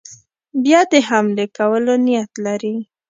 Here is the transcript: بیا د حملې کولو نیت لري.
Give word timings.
بیا 0.63 0.79
د 0.91 0.93
حملې 1.07 1.45
کولو 1.57 1.93
نیت 2.05 2.31
لري. 2.45 2.75